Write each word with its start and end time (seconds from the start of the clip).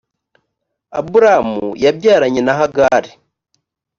aburamu 0.99 1.65
yabyaranye 1.83 2.41
na 2.43 2.53
hagari. 2.59 3.11